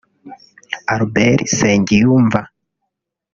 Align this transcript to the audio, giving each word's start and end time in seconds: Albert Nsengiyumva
Albert 0.93 1.45
Nsengiyumva 1.49 2.41